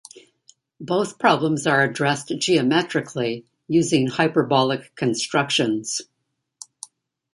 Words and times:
Both 0.79 1.19
problems 1.19 1.67
are 1.67 1.83
addressed 1.83 2.29
geometrically 2.39 3.45
using 3.67 4.07
hyperbolic 4.07 4.95
constructions. 4.95 6.01